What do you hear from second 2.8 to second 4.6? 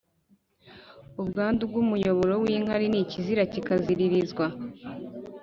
ni ikizira kikaziririzwa.